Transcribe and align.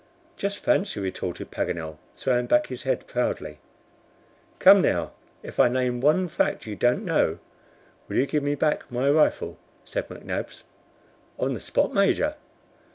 "Just 0.35 0.57
fancy," 0.57 0.99
retorted 0.99 1.51
Paganel, 1.51 1.99
throwing 2.15 2.47
back 2.47 2.65
his 2.65 2.81
head 2.81 3.05
proudly. 3.05 3.59
"Come 4.57 4.81
now. 4.81 5.11
If 5.43 5.59
I 5.59 5.67
name 5.67 6.01
one 6.01 6.27
fact 6.27 6.65
you 6.65 6.75
don't 6.75 7.05
know, 7.05 7.37
will 8.07 8.15
you 8.17 8.25
give 8.25 8.41
me 8.41 8.55
back 8.55 8.91
my 8.91 9.07
rifle?" 9.11 9.59
said 9.85 10.09
McNabbs. 10.09 10.63
"On 11.37 11.53
the 11.53 11.59
spot, 11.59 11.93
Major." 11.93 12.33